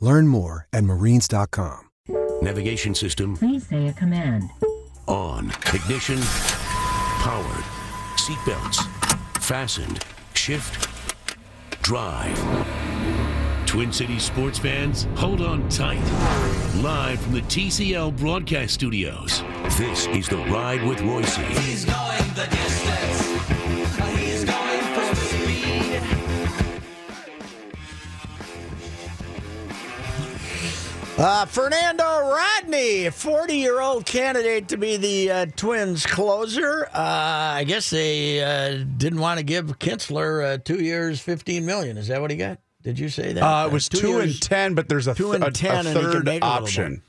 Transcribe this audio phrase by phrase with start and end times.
[0.00, 1.88] Learn more at marines.com.
[2.42, 4.50] Navigation system Please say a command.
[5.06, 5.50] on.
[5.74, 6.18] Ignition
[7.20, 7.64] powered.
[8.16, 8.86] Seatbelts
[9.40, 10.02] fastened.
[10.34, 10.88] Shift
[11.82, 12.38] drive.
[13.66, 16.02] Twin Cities sports fans, hold on tight.
[16.82, 19.42] Live from the TCL broadcast studios,
[19.78, 21.36] this is The Ride with Reusse.
[21.60, 23.28] He's going the distance.
[31.20, 36.86] Uh, Fernando Rodney, 40 year old candidate to be the uh, Twins closer.
[36.86, 41.98] Uh, I guess they uh, didn't want to give Kintzler uh, two years, 15 million.
[41.98, 42.58] Is that what he got?
[42.82, 43.42] Did you say that?
[43.42, 45.90] Uh, it was two, years, and ten, but there's a, two and a- 10 a
[45.90, 47.02] and third make a option.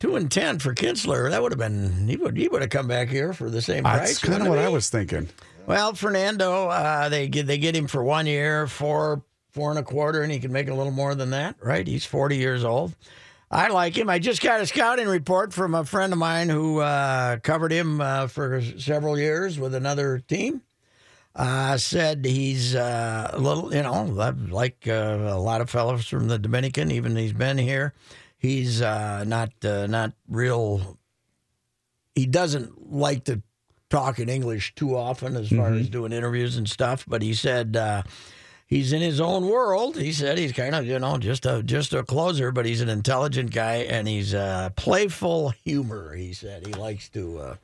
[0.00, 1.30] Two and 10 for Kintzler.
[1.30, 3.84] That would have been, he would, he would have come back here for the same
[3.84, 3.98] price.
[3.98, 4.64] That's kind of what he?
[4.64, 5.28] I was thinking.
[5.66, 9.84] Well, Fernando, uh, they get they get him for one year, four four and a
[9.84, 11.86] quarter, and he can make a little more than that, right?
[11.86, 12.96] He's forty years old.
[13.52, 14.08] I like him.
[14.08, 18.00] I just got a scouting report from a friend of mine who uh, covered him
[18.00, 20.62] uh, for several years with another team.
[21.36, 26.28] Uh, said he's uh, a little, you know, like uh, a lot of fellows from
[26.28, 26.90] the Dominican.
[26.90, 27.92] Even he's been here.
[28.38, 30.98] He's uh, not uh, not real.
[32.14, 33.42] He doesn't like to
[33.90, 37.04] talk in English too often as far as doing interviews and stuff.
[37.06, 38.02] But he said uh,
[38.72, 39.96] he's in his own world.
[39.96, 42.88] He said he's kind of you know just a just a closer, but he's an
[42.88, 46.14] intelligent guy and he's uh, playful humor.
[46.14, 47.38] He said he likes to.
[47.38, 47.56] Uh,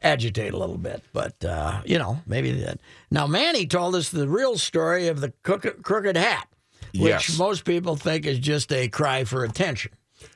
[0.00, 2.78] agitate a little bit, but uh, you know, maybe that.
[3.10, 6.46] Now, Manny told us the real story of the crooked, crooked hat,
[6.94, 7.36] which Yes.
[7.36, 9.90] most people think is just a cry for attention.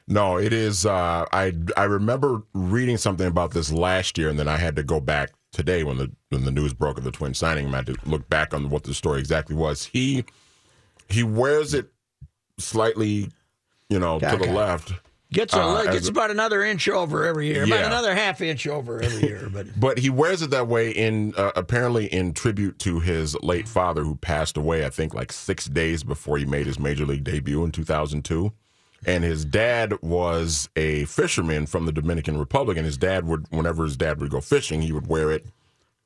[0.09, 0.85] No, it is.
[0.85, 4.83] Uh, I I remember reading something about this last year, and then I had to
[4.83, 7.73] go back today when the when the news broke of the twin signing.
[7.73, 9.85] I had to look back on what the story exactly was.
[9.85, 10.25] He
[11.09, 11.91] he wears it
[12.59, 13.31] slightly,
[13.89, 14.93] you know, to the left,
[15.33, 19.01] Gets a, Uh, gets about another inch over every year, about another half inch over
[19.01, 19.49] every year.
[19.53, 23.67] But but he wears it that way in uh, apparently in tribute to his late
[23.67, 24.85] father, who passed away.
[24.85, 28.53] I think like six days before he made his major league debut in 2002.
[29.07, 33.85] And his dad was a fisherman from the Dominican Republic, and his dad would, whenever
[33.85, 35.45] his dad would go fishing, he would wear it,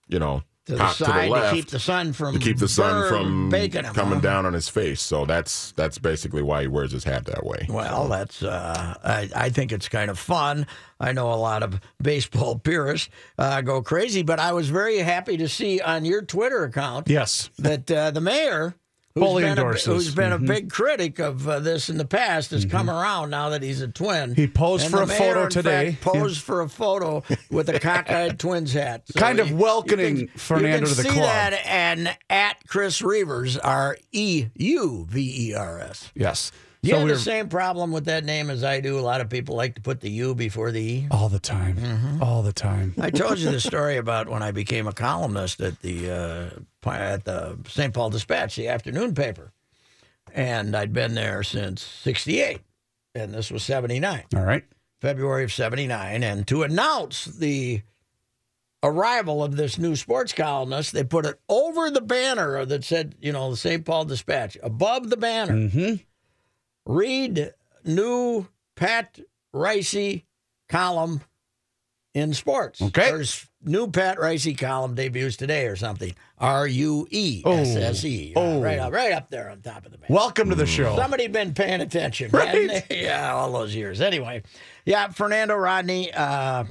[0.09, 2.67] you know, to the cocked side to, left keep the sun from to keep the
[2.67, 3.95] sun from baking him.
[3.95, 4.21] coming huh?
[4.21, 5.01] down on his face.
[5.01, 7.67] So that's that's basically why he wears his hat that way.
[7.69, 10.67] Well, that's uh, I, I think it's kind of fun.
[10.99, 15.37] I know a lot of baseball purists uh, go crazy, but I was very happy
[15.37, 17.49] to see on your Twitter account Yes.
[17.59, 18.75] that uh, the mayor, who's
[19.19, 20.35] Fully been, a, who's been Mhm.
[20.35, 23.81] a big critic of uh, this in the past, has come around now that he's
[23.81, 24.35] a twin.
[24.35, 25.93] He posed And for a mayor, photo today.
[25.93, 29.05] Fact, posed for a photo with a cockeyed Twins hat.
[29.11, 31.23] So Kind of you- welcoming you can, Fernando you to the see club.
[31.25, 36.11] that and at Chris Reuvers, R E U V E R S.
[36.15, 36.53] Yes.
[36.87, 38.99] You so have we the same problem with that name as I do.
[38.99, 41.09] A lot of people like to put the U before the E.
[41.11, 41.77] all the time.
[41.77, 42.23] Mm-hmm.
[42.23, 42.95] All the time.
[43.01, 47.25] I told you the story about when I became a columnist at the uh, at
[47.25, 47.93] the St.
[47.93, 49.53] Paul Dispatch, the afternoon paper,
[50.33, 52.61] and I'd been there since '68,
[53.15, 54.65] and this was '79, All right.
[55.01, 57.83] February of '79, and to announce the
[58.83, 63.33] arrival of this new sports columnist, they put it over the banner that said, you
[63.33, 63.85] know, the St.
[63.85, 65.55] Paul Dispatch, above the banner.
[65.55, 65.95] Mm-hmm.
[66.87, 67.53] Read
[67.85, 68.47] new
[68.77, 69.19] Pat
[69.55, 70.23] Reusse
[70.69, 71.21] column
[72.15, 72.81] in sports.
[72.81, 73.11] Okay.
[73.11, 76.15] There's new Pat Reusse column debuts today or something.
[76.39, 78.33] R U E S S E.
[78.37, 78.63] Oh.
[78.63, 80.15] Right up, right up there on top of the banner.
[80.15, 80.95] Welcome to the show.
[80.97, 82.67] Somebody been paying attention, Right.
[82.67, 82.83] man.
[82.91, 84.01] Yeah, all those years.
[84.01, 84.43] Anyway,
[84.85, 86.65] yeah, Fernando Rodney, uh,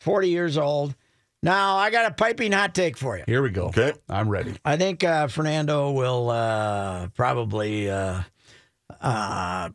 [0.00, 0.94] 40 years old.
[1.42, 3.24] Now, I got a piping hot take for you.
[3.26, 3.66] Here we go.
[3.66, 3.92] Okay.
[4.08, 4.54] I'm ready.
[4.64, 7.88] I think uh, Fernando will uh, probably
[9.00, 9.70] uh,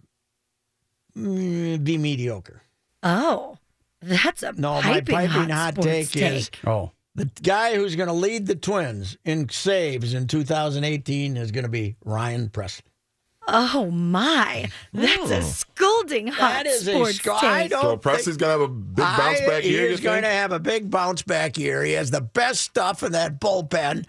[1.17, 2.61] mm, be mediocre.
[3.03, 3.57] Oh,
[4.01, 7.95] That's a No, my piping, piping hot hot, sports take is- Oh, The guy who's
[7.95, 12.81] going to lead the Twins in saves in 2018 is going to be Ryan Pressly.
[13.47, 17.71] Oh my, that's a scolding hot That is a sports sco- I take.
[17.71, 19.87] don't So think- Pressly's gonna have a big bounce I- back year.
[19.87, 21.83] you is going to have a big bounce back year.
[21.83, 24.05] He has the best stuff in that bullpen.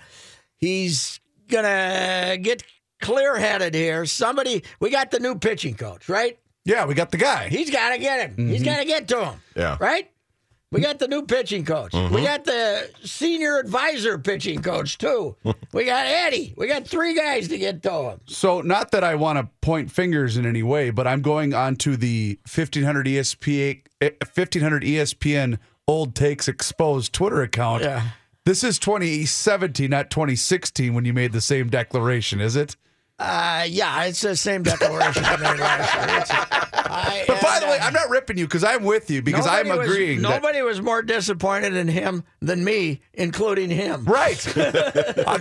[0.59, 2.63] He's going to get
[3.03, 4.07] clear headed here.
[4.07, 6.39] Somebody, we got the new pitching coach, right?
[6.65, 7.49] yeah, we got the guy.
[7.49, 8.49] He's got to get him.
[8.49, 9.41] He's got to get to him.
[9.57, 9.77] Yeah.
[9.81, 10.09] Right?
[10.71, 11.93] We got the new pitching coach.
[11.93, 15.37] We got the senior advisor pitching coach, too.
[15.75, 16.55] we got Eddie.
[16.57, 18.21] We got three guys to get to him.
[18.27, 21.77] So, not that I want to point fingers in any way, but I'm going on
[21.77, 27.83] to the 1500 ESPN, eh, 1500 ESPN Old Takes Exposed Twitter account.
[27.83, 28.09] Yeah.
[28.47, 32.77] This is 2017, not 2016, when you made the same declaration, is it?
[33.25, 36.47] Uh, yeah, it's the same declaration I made last year.
[36.85, 39.47] I- But by the way, uh, I'm not ripping you because I'm with you because
[39.47, 40.21] I'm was- agreeing.
[40.23, 44.05] that, nobody was more disappointed in him than me, including him.
[44.05, 44.39] Right.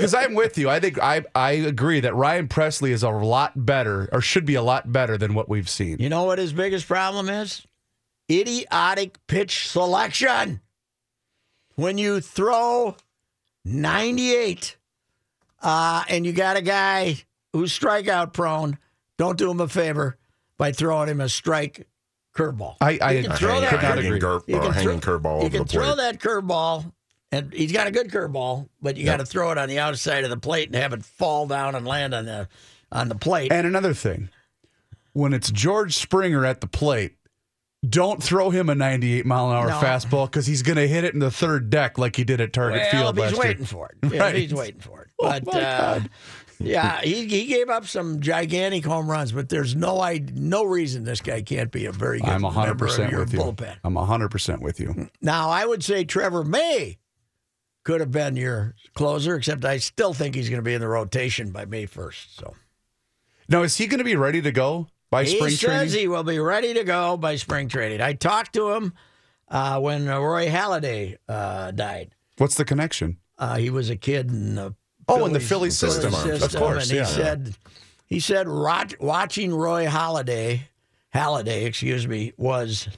[0.02, 0.70] Because I'm with you.
[0.70, 4.56] I think I, I agree that Ryan Pressly is a lot better or should be
[4.56, 5.98] a lot better than what we've seen.
[6.00, 7.66] You know what his biggest problem is?
[8.30, 10.62] Idiotic pitch selection.
[11.76, 12.96] When you throw
[13.66, 14.78] 98
[15.62, 17.18] uh, and you got a guy
[17.54, 18.78] who's strikeout prone,
[19.18, 20.18] don't do him a favor
[20.58, 21.88] by throwing him a strike
[22.36, 22.76] curveball.
[22.82, 24.14] I, I You can throw hanging, that- hanging.
[24.14, 24.20] You
[24.60, 25.98] can hanging throw- curveball You can throw plate.
[25.98, 26.92] that curveball,
[27.32, 30.24] and he's got a good curveball, but you got to throw it on the outside
[30.24, 32.48] of the plate and have it fall down and land on the
[32.92, 33.52] on the plate.
[33.54, 34.30] And another thing,
[35.14, 37.16] when it's George Springer at the plate,
[37.90, 39.76] don't throw him a 98 mile an hour No.
[39.80, 42.54] fastball because he's going to hit it in the third deck like he did at
[42.54, 43.66] Target well, Field he's last waiting year.
[43.68, 44.14] for it.
[44.14, 44.36] Yeah, Right.
[44.36, 45.08] he's waiting for it.
[45.20, 46.10] Oh, But my uh, God.
[46.64, 51.04] Yeah, he, he gave up some gigantic home runs, but there's no I, no reason
[51.04, 53.40] this guy can't be a very good I'm 100 member of your with you.
[53.40, 53.78] bullpen.
[53.84, 55.10] I'm 100 percent with you.
[55.22, 56.98] Now, I would say Trevor May
[57.84, 60.88] could have been your closer, except I still think he's going to be in the
[60.88, 62.36] rotation by May 1st.
[62.38, 62.54] So
[63.50, 65.94] Now, is he going to be ready to go by he spring says training?
[66.00, 68.00] he will be ready to go by spring training.
[68.00, 68.94] I talked to him
[69.50, 72.14] uh, when uh, Roy Halladay uh, died.
[72.38, 73.18] What's the connection?
[73.38, 74.76] Uh, he was a kid in the
[75.12, 76.12] Oh, in the Philly system.
[76.12, 77.06] Phillies Of course, and he yeah.
[77.06, 77.56] said
[78.06, 80.62] he said watching Roy Halladay,
[81.14, 82.90] Halladay, excuse me, was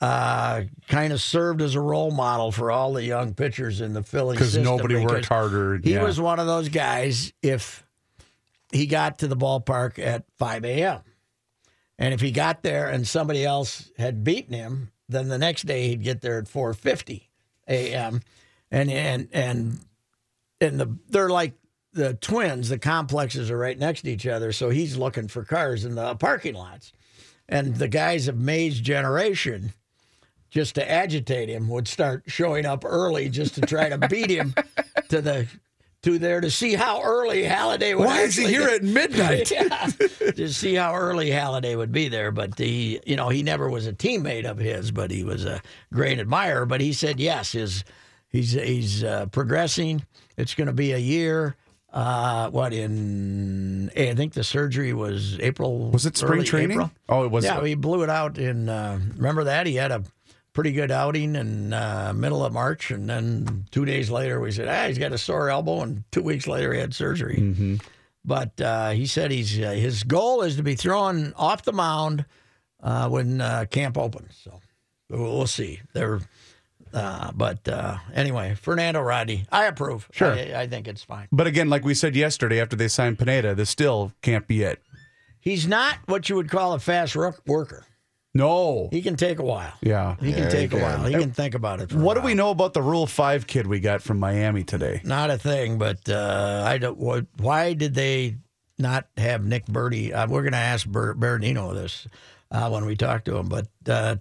[0.00, 4.02] uh, kind of served as a role model for all the young pitchers in the
[4.02, 5.78] Because system nobody worked because harder.
[5.78, 6.02] He yeah.
[6.02, 7.32] was one of those guys.
[7.42, 7.84] If
[8.72, 11.00] he got to the ballpark at 5 a.m.
[11.98, 15.88] and if he got there and somebody else had beaten him, then the next day
[15.88, 17.22] he'd get there at 4:50
[17.68, 18.22] a.m.
[18.70, 19.78] and and and
[20.60, 21.54] and the they're like
[21.92, 22.68] the twins.
[22.68, 26.14] The complexes are right next to each other, so he's looking for cars in the
[26.16, 26.92] parking lots.
[27.48, 29.72] And the guys of May's generation,
[30.50, 34.54] just to agitate him, would start showing up early just to try to beat him
[35.08, 35.46] to the
[36.02, 38.06] to there to see how early Halladay would.
[38.06, 39.50] Why is he here at midnight?
[39.50, 39.86] yeah,
[40.36, 42.30] to see how early Halladay would be there.
[42.30, 45.60] But he, you know, he never was a teammate of his, but he was a
[45.92, 46.64] great admirer.
[46.64, 47.84] But he said yes, his
[48.28, 50.06] he's he's uh, progressing.
[50.36, 51.56] It's going to be a year.
[51.92, 53.90] Uh, what in?
[53.96, 55.90] I think the surgery was April.
[55.90, 56.72] Was it spring training?
[56.72, 56.90] April.
[57.08, 57.44] Oh, it was.
[57.44, 58.68] Yeah, he blew it out in.
[58.68, 60.02] Uh, remember that he had a
[60.52, 64.66] pretty good outing in uh, middle of March, and then two days later we said,
[64.68, 67.36] ah, he's got a sore elbow, and two weeks later he had surgery.
[67.36, 67.76] Mm-hmm.
[68.24, 72.24] But uh, he said he's uh, his goal is to be thrown off the mound
[72.82, 74.36] uh, when uh, camp opens.
[74.42, 74.60] So
[75.08, 75.80] we'll we'll see.
[75.92, 76.20] They're,
[76.92, 80.08] uh, but uh, anyway, Fernando Rodney, I approve.
[80.12, 80.32] Sure.
[80.32, 81.28] I, I think it's fine.
[81.32, 84.80] But again, like we said yesterday, after they signed Pineda, this still can't be it.
[85.40, 87.84] He's not what you would call a fast work- worker.
[88.34, 88.88] No.
[88.92, 89.72] He can take a while.
[89.80, 90.16] Yeah.
[90.20, 91.04] He can Yeah, take he a while.
[91.04, 91.90] He can think about it.
[91.90, 94.62] For a What do we know about the Rule Five kid we got from Miami
[94.62, 95.00] today?
[95.04, 96.98] Not a thing, but uh, I don't.
[96.98, 98.36] What, why did they
[98.78, 100.12] not have Nick Burdi?
[100.14, 102.06] Uh, we're going to ask Ber- Berardino this
[102.50, 103.48] uh, when we talk to him.
[103.48, 104.16] But uh,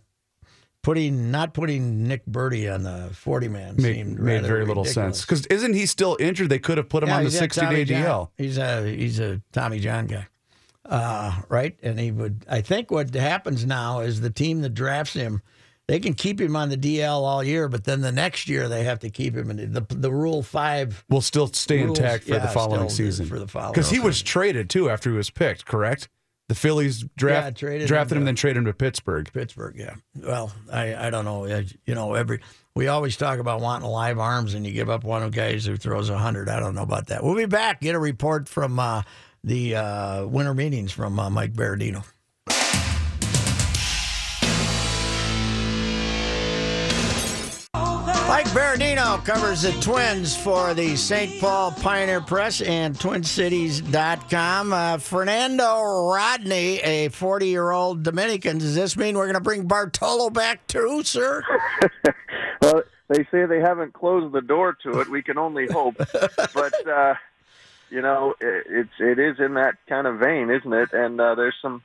[0.86, 5.22] putting not putting Nick Burdi on the forty man Made, seemed made very little sense.
[5.22, 6.50] Because isn't he still injured?
[6.50, 8.30] They could have put him Yeah, on the 60 Tommy day John- DL.
[8.38, 10.27] He's a he's a Tommy John guy,
[10.86, 11.75] uh, right?
[11.84, 12.46] And he would.
[12.50, 15.42] I think what happens now is the team that drafts him,
[15.88, 18.84] they can keep him on the DL all year, but then the next year they
[18.84, 21.04] have to keep him in the the Rule Five.
[21.10, 23.25] Will still stay Rules, intact for yeah, the following season.
[23.25, 26.10] for the following Because he was traded too after he was picked, correct?
[26.48, 29.28] The Phillies draft, Yeah, traded drafted him him, then traded him to Pittsburgh.
[29.34, 29.96] Pittsburgh, yeah.
[30.22, 31.46] Well, I, I don't know.
[31.46, 32.42] I- You know, every
[32.75, 35.75] we always talk about wanting live arms, and you give up one of guys who
[35.78, 36.48] throws a hundred.
[36.50, 37.24] I don't know about that.
[37.24, 37.82] We'll be back.
[37.82, 39.02] Get a report from uh,
[39.44, 42.04] the uh, winter meetings from uh, Mike Berardino.
[48.36, 51.39] Mike Berardino covers the Twins for the St.
[51.39, 54.74] Paul Pioneer Press and TwinCities.com.
[54.74, 58.58] Uh, Fernando Rodney, a 40 year old Dominican.
[58.58, 61.44] Does this mean we're going to bring Bartolo back too, sir?
[62.62, 65.08] well, they say they haven't closed the door to it.
[65.08, 65.96] We can only hope.
[66.54, 67.13] but uh,
[67.89, 70.89] you know, it, it's it is in that kind of vein, isn't it?
[70.92, 71.84] And uh, there's some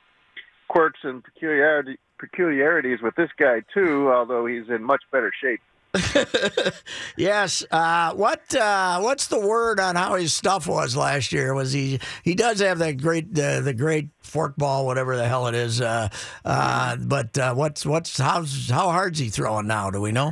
[0.67, 4.11] quirks and peculiarity, peculiarities with this guy too.
[4.11, 5.61] Although he's in much better shape.
[7.17, 7.63] yes.
[7.69, 11.53] Uh, what uh, what's the word on how his stuff was last year?
[11.53, 15.55] Was he he does have that great uh, the great forkball, whatever the hell it
[15.55, 15.81] is.
[15.81, 16.07] Uh,
[16.45, 19.89] uh, but uh, what's what's how's how hard's he throwing now?
[19.91, 20.31] Do we know?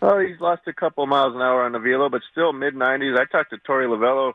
[0.00, 3.16] Oh, he's lost a couple miles an hour on the velo, but still mid 90s.
[3.18, 4.32] I talked to Torey Lovullo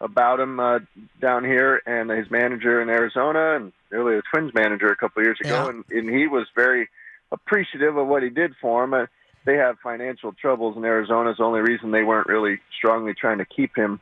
[0.00, 0.78] about him uh,
[1.20, 5.26] down here and his manager in Arizona and really the Twins manager a couple of
[5.26, 5.68] years ago, Yeah.
[5.70, 6.88] and, and he was very
[7.32, 9.08] appreciative of what he did for him.
[9.44, 11.30] They have financial troubles in Arizona.
[11.30, 14.00] It's the only reason they weren't really strongly trying to keep him.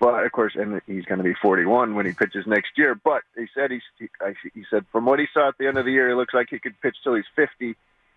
[0.00, 2.94] But of course, and he's going to be 41 when he pitches next year.
[2.94, 4.08] But he said he's, he,
[4.54, 6.48] he said from what he saw at the end of the year, he looks like
[6.50, 7.74] he could pitch till he's 50,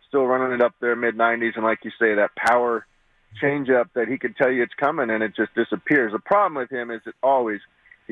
[0.08, 2.86] still running it up there mid 90s, and like you say, that power
[3.42, 6.12] changeup that he could tell you it's coming and it just disappears.
[6.12, 7.62] The problem with him is it always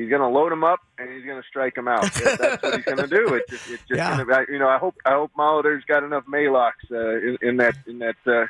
[0.00, 2.02] he's going to load him up and he's going to strike him out.
[2.12, 3.34] That's what he's going to do.
[3.34, 4.22] It's just, it's just Yeah.
[4.24, 4.68] gonna, you know.
[4.68, 8.46] I hope I hope Molitor's got enough Maalox uh, in, in that in that uh,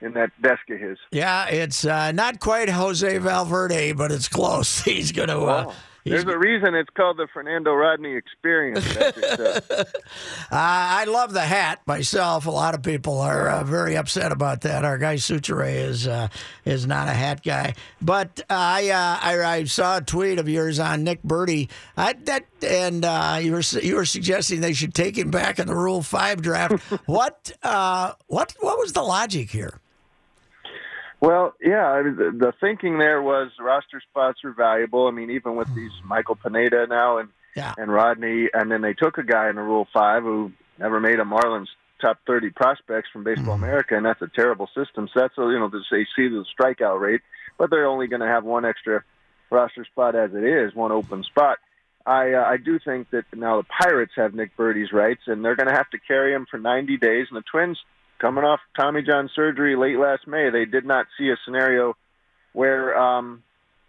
[0.00, 0.98] in that desk of his.
[1.10, 4.80] Yeah, it's uh, not quite Jose Valverde, but it's close.
[4.84, 5.40] He's going to.
[5.40, 5.72] Uh,
[6.10, 8.96] there's a reason it's called the Fernando Rodney Experience.
[8.96, 9.84] Uh,
[10.50, 12.46] I love the hat myself.
[12.46, 14.84] A lot of people are uh, very upset about that.
[14.84, 16.28] Our guy Suchere is uh,
[16.64, 20.78] is not a hat guy, but I, uh, I I saw a tweet of yours
[20.78, 21.68] on Nick Burdi.
[21.96, 25.66] I, that and uh, you were you were suggesting they should take him back in
[25.66, 26.80] the Rule Five draft.
[27.06, 29.80] what uh, what what was the logic here?
[31.20, 35.06] Well, yeah, I mean, the, the thinking there was roster spots are valuable.
[35.06, 37.74] I mean, even with these Michael Pineda now and Yeah.
[37.78, 41.18] and Rodney, and then they took a guy in the Rule Five who never made
[41.18, 41.68] a Marlins
[42.02, 45.08] top 30 prospects from Baseball America, and that's a terrible system.
[45.12, 47.22] So that's a, you know they see the strikeout rate,
[47.56, 49.02] but they're only going to have one extra
[49.50, 51.58] roster spot as it is, one open spot.
[52.04, 55.56] I uh, I do think that now the Pirates have Nick Burdi's rights, and they're
[55.56, 57.78] going to have to carry him for 90 days, and the Twins
[58.18, 61.96] coming off Tommy John surgery late last May, they did not see a scenario
[62.52, 63.42] where um,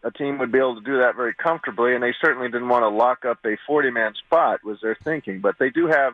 [0.04, 2.84] a team would be able to do that very comfortably, and they certainly didn't want
[2.84, 4.64] to lock up a 40-man spot.
[4.64, 5.40] Was their thinking?
[5.40, 6.14] But they do have,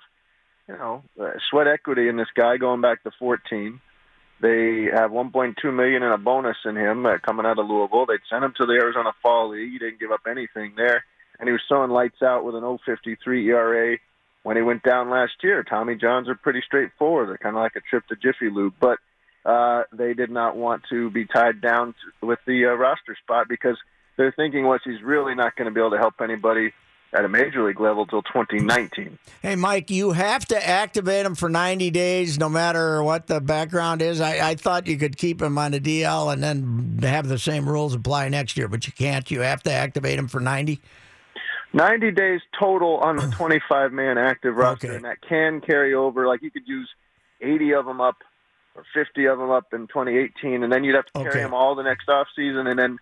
[0.67, 3.79] you know, uh, sweat equity in this guy going back to 14.
[4.41, 8.05] They have 1.2 million in a bonus in him uh, coming out of Louisville.
[8.05, 9.71] They sent him to the Arizona Fall League.
[9.71, 11.05] He didn't give up anything there,
[11.39, 13.97] and he was throwing lights out with an 0.53 ERA
[14.43, 15.63] when he went down last year.
[15.63, 17.29] Tommy Johns are pretty straightforward.
[17.29, 18.99] They're kind of like a trip to Jiffy Lube, but
[19.45, 23.47] uh, they did not want to be tied down to, with the uh, roster spot
[23.49, 23.77] because
[24.17, 26.71] their thinking was he's really not going to be able to help anybody
[27.13, 29.19] at a major league level till 2019.
[29.41, 34.01] Hey, Mike, you have to activate him for 90 days, no matter what the background
[34.01, 34.19] is.
[34.19, 37.69] I, I thought you could keep him on the DL and then have the same
[37.69, 39.29] rules apply next year, but you can't.
[39.29, 40.79] You have to activate him for 90.
[41.73, 44.95] 90 days total on the 25 man active roster, Okay.
[44.95, 46.27] and that can carry over.
[46.27, 46.89] Like you could use
[47.41, 48.17] 80 of them up
[48.75, 51.43] or 50 of them up in 2018, and then you'd have to carry Okay.
[51.43, 52.97] them all the next off season, and then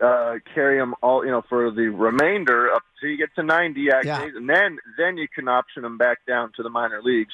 [0.00, 3.88] uh, carry them all, you know, for the remainder up till you get to 90
[3.90, 4.20] active Yeah.
[4.20, 7.32] days, and then then you can option them back down to the minor leagues.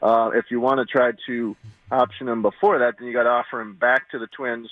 [0.00, 1.56] Uh, if you want to try to
[1.90, 4.68] option them before that, then you got to offer them back to the Twins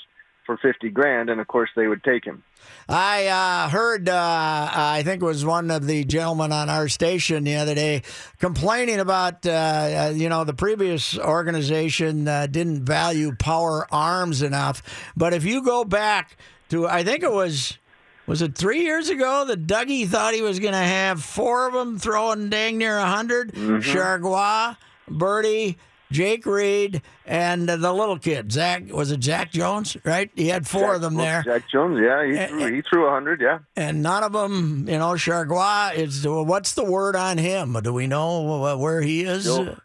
[0.51, 2.43] for 50 grand, and of course they would take him.
[2.89, 7.45] I uh, heard, uh, I think it was one of the gentlemen on our station
[7.45, 8.03] the other day
[8.41, 14.83] complaining about, uh, uh, you know, the previous organization uh, didn't value power arms enough.
[15.17, 16.37] But if you go back
[16.71, 17.79] to, I think it was,
[18.27, 21.75] was it three years ago that Dougie thought he was going to have four of
[21.75, 23.53] them throwing dang near 100?
[23.53, 24.77] Chargois,
[25.09, 25.77] Burdi,
[26.11, 30.31] Jake Reed, and uh, the little kid, Zach, was it Zach Jones, right?
[30.35, 33.41] He had four of them there Jack Jones, yeah, he Eh, threw, he threw 100,
[33.41, 33.59] yeah.
[33.77, 36.27] and none of them, you know, Chargois is.
[36.27, 37.79] What's the word on him?
[37.83, 38.43] Do we know
[38.77, 39.43] wh- where he is?
[39.45, 39.77] Still,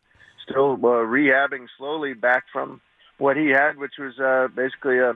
[0.49, 2.81] still uh, rehabbing slowly back from
[3.17, 5.13] what he had, which was uh, basically a,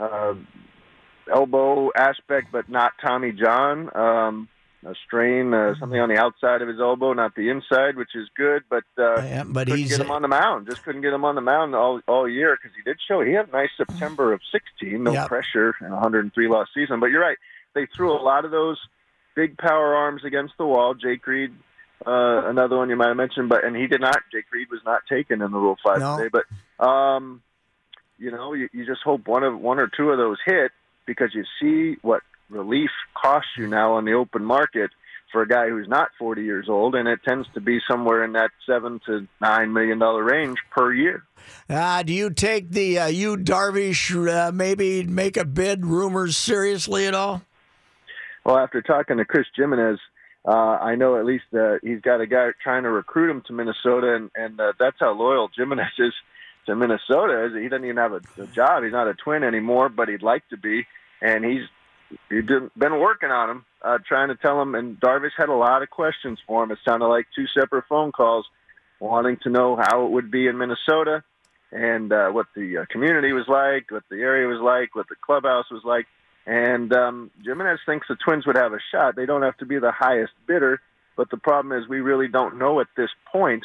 [0.00, 0.34] uh
[1.32, 3.94] elbow aspect, but not Tommy John.
[3.96, 4.48] Um,
[4.84, 8.28] a strain, uh, something on the outside of his elbow, not the inside, which is
[8.36, 8.62] good.
[8.68, 10.66] But uh, Yeah, but couldn't he's get him on the mound.
[10.66, 13.32] Just couldn't get him on the mound all all year because he did show he
[13.32, 15.28] had a nice September of 16, no Yep.
[15.28, 17.00] pressure, and 103 loss season.
[17.00, 17.38] But you're right,
[17.74, 18.78] they threw a lot of those
[19.34, 20.94] big power arms against the wall.
[20.94, 21.52] Jake Reed,
[22.06, 24.18] uh, another one you might have mentioned, but and he did not.
[24.32, 26.16] Jake Reed was not taken in the Rule Five No.
[26.16, 26.44] today, but.
[26.84, 27.42] Um,
[28.18, 30.70] you know, you, you just hope one of one or two of those hit
[31.06, 34.90] because you see what relief costs you now on the open market
[35.32, 38.32] for a guy who's not 40 years old, and it tends to be somewhere in
[38.32, 41.24] that seven to nine million dollar range per year.
[41.68, 47.06] Uh, do you take the uh, you Darvish uh, maybe make a bid rumors seriously
[47.06, 47.42] at all?
[48.44, 49.98] Well, after talking to Chris Gimenez,
[50.46, 53.52] uh, I know at least uh, he's got a guy trying to recruit him to
[53.52, 56.12] Minnesota, and, and uh, that's how loyal Gimenez is
[56.66, 57.46] to Minnesota.
[57.46, 58.82] Is he doesn't even have a, a job.
[58.82, 60.86] He's not a twin anymore, but he'd like to be,
[61.20, 61.62] and he's
[62.28, 64.74] been been working on him, uh, trying to tell him.
[64.74, 66.70] And Darvish had a lot of questions for him.
[66.70, 68.46] It sounded like two separate phone calls,
[69.00, 71.22] wanting to know how it would be in Minnesota,
[71.70, 75.16] and uh, what the uh, community was like, what the area was like, what the
[75.24, 76.06] clubhouse was like.
[76.44, 79.14] And um, Gimenez thinks the Twins would have a shot.
[79.14, 80.80] They don't have to be the highest bidder,
[81.16, 83.64] but the problem is we really don't know at this point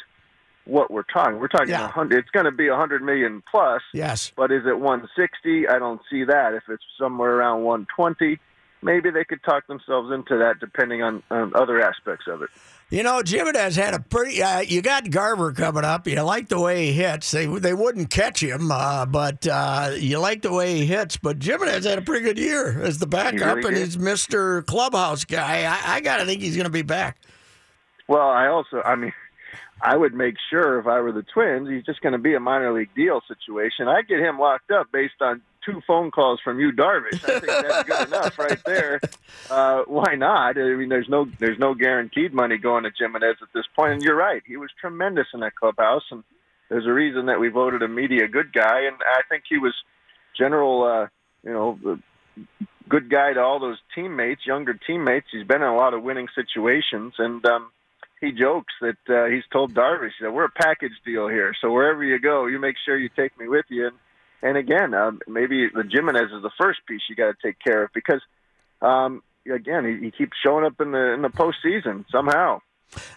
[0.68, 1.38] what we're talking.
[1.38, 1.88] We're talking Yeah.
[1.88, 2.18] hundred.
[2.18, 3.82] It's going to be a hundred million plus.
[3.92, 4.32] Yes.
[4.36, 5.66] But is it 160?
[5.68, 6.54] I don't see that.
[6.54, 8.38] If it's somewhere around 120,
[8.82, 12.50] maybe they could talk themselves into that, depending on, on other aspects of it.
[12.90, 14.42] You know, Gimenez had a pretty.
[14.42, 16.06] Uh, you got Garver coming up.
[16.06, 17.30] You like the way he hits.
[17.30, 21.18] They they wouldn't catch him, uh, but uh, you like the way he hits.
[21.18, 25.26] But Gimenez had a pretty good year as the backup, really and he's Mister Clubhouse
[25.26, 25.64] guy.
[25.64, 27.18] I, I got to think he's going to be back.
[28.06, 29.12] Well, I also, I mean,
[29.80, 32.40] I would make sure if I were the Twins, he's just going to be a
[32.40, 33.86] minor league deal situation.
[33.86, 37.22] I'd get him locked up based on two phone calls from you, Darvish.
[37.24, 39.00] I think that's good enough right there.
[39.50, 40.58] Uh, why not?
[40.58, 43.92] I mean, there's no there's no guaranteed money going to Gimenez at this point.
[43.94, 46.24] And you're right, he was tremendous in that clubhouse, and
[46.68, 48.82] there's a reason that we voted him media good guy.
[48.82, 49.74] And I think he was
[50.36, 51.06] general, uh,
[51.44, 51.98] you know,
[52.88, 55.26] good guy to all those teammates, younger teammates.
[55.30, 57.70] He's been in a lot of winning situations, and um,
[58.20, 61.54] he jokes that uh, he's told Darvish that we're a package deal here.
[61.60, 63.86] So wherever you go, you make sure you take me with you.
[63.88, 63.96] And,
[64.42, 67.84] and again, um, maybe the Gimenez is the first piece you got to take care
[67.84, 68.20] of because,
[68.82, 72.60] um, again, he, he keeps showing up in the in the postseason somehow.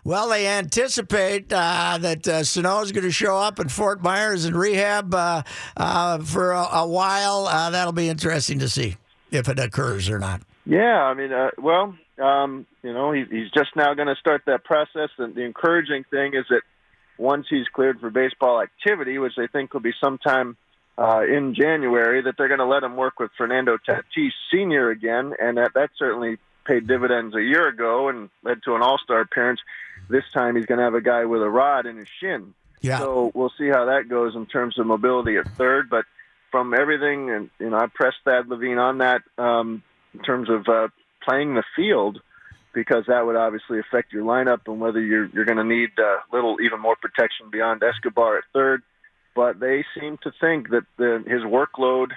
[0.04, 4.46] Well, they anticipate uh, that uh, Sano is going to show up in Fort Myers
[4.46, 5.44] in rehab uh,
[5.78, 7.48] uh, for a, a while.
[7.48, 8.98] Uh, that'll be interesting to see
[9.32, 10.42] if it occurs or not.
[10.66, 14.44] Yeah, I mean, uh, well, um, you know, he, he's just now going to start
[14.46, 15.10] that process.
[15.18, 16.62] And the encouraging thing is that
[17.18, 20.58] once he's cleared for baseball activity, which they think will be sometime
[20.98, 24.90] uh, in January, that they're going to let him work with Fernando Tatis Sr.
[24.90, 28.98] again, and that that certainly paid dividends a year ago and led to an All
[29.04, 29.60] Star appearance.
[30.10, 32.54] This time, he's going to have a guy with a rod in his shin.
[32.82, 33.00] Yeah.
[33.00, 35.90] So we'll see how that goes in terms of mobility at third.
[35.90, 36.06] But
[36.52, 40.68] from everything, and you know, I pressed Thad Levine on that um, in terms of
[40.68, 40.88] uh,
[41.24, 42.20] playing the field
[42.74, 46.18] because that would obviously affect your lineup and whether you're you're going to need uh,
[46.32, 48.82] little even more protection beyond Escobar at third.
[49.36, 52.08] But they seem to think that the, his workload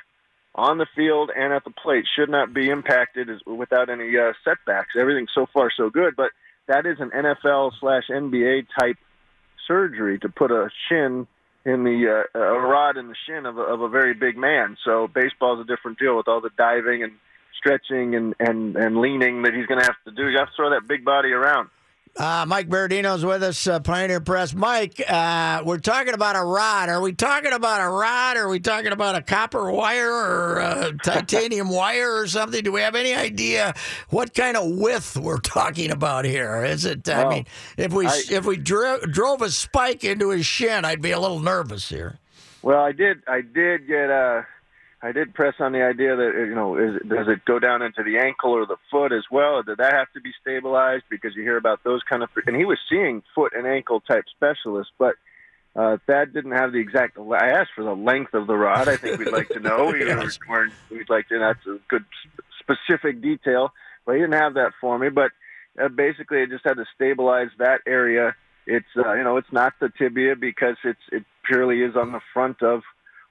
[0.54, 4.32] on the field and at the plate should not be impacted as, without any uh,
[4.44, 4.94] setbacks.
[4.98, 6.30] Everything so far so good, but
[6.66, 8.96] that is an NFL slash NBA type
[9.66, 11.26] surgery to put a shin
[11.64, 14.76] in the uh, a rod in the shin of a, of a very big man.
[14.84, 17.12] So baseball is a different deal with all the diving and
[17.58, 20.28] stretching and and and leaning that he's going to have to do.
[20.30, 21.68] You have to throw that big body around.
[22.16, 24.54] Uh, Mike Berardino's with us, uh, Pioneer Press.
[24.54, 26.88] Mike, uh, we're talking about a rod.
[26.88, 28.36] Are we talking about a rod?
[28.36, 32.62] Are we talking about a copper wire or a titanium wire or something?
[32.62, 33.74] Do we have any idea
[34.10, 36.64] what kind of width we're talking about here?
[36.64, 37.08] Is it?
[37.08, 41.02] I mean, if we I- if we dro- drove a spike into his shin, I'd
[41.02, 42.20] be a little nervous here.
[42.62, 43.22] Well, I did.
[43.26, 44.08] I did get.
[44.10, 44.42] Uh,
[45.04, 48.02] I did press on the idea that you know, is, does it go down into
[48.02, 49.62] the ankle or the foot as well?
[49.62, 51.04] Did that have to be stabilized?
[51.10, 52.30] Because you hear about those kind of.
[52.46, 55.16] And he was seeing foot and ankle type specialists, but
[55.76, 57.18] uh, Thad didn't have the exact.
[57.18, 58.88] I asked for the length of the rod.
[58.88, 59.92] I think we'd like to know.
[59.94, 60.38] Yes.
[60.48, 61.38] we're, we'd like to.
[61.38, 62.06] That's a good
[62.60, 63.74] specific detail,
[64.06, 65.10] but he didn't have that for me.
[65.10, 65.32] But
[65.78, 68.34] uh, basically, I just had to stabilize that area.
[68.66, 72.20] It's uh, you know, it's not the tibia because it's it purely is on the
[72.32, 72.80] front of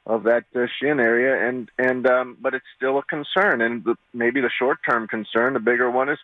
[0.06, 3.96] of that uh, shin area, and and um, but it's still a concern, and the,
[4.14, 6.20] maybe the short term concern, the bigger one is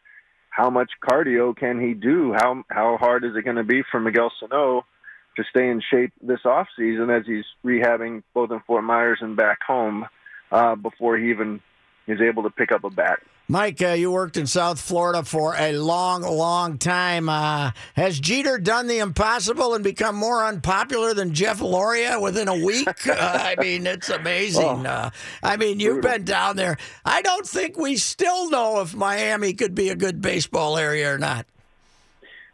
[0.49, 2.33] how much cardio can he do?
[2.33, 4.85] How how hard is it going to be for Miguel Sano
[5.37, 9.37] to stay in shape this off season as he's rehabbing both in Fort Myers and
[9.37, 10.05] back home
[10.51, 11.61] uh, before he even
[12.07, 13.19] is able to pick up a bat?
[13.51, 17.27] Mike, uh, you worked in South Florida for a long, long time.
[17.27, 22.53] Uh, has Jeter done the impossible and become more unpopular than Jeff Loria within a
[22.53, 23.07] week?
[23.07, 24.85] uh, I mean, it's amazing.
[24.85, 25.09] Uh,
[25.41, 26.77] I mean, you've been down there.
[27.03, 31.17] I don't think we still know if Miami could be a good baseball area or
[31.17, 31.47] not.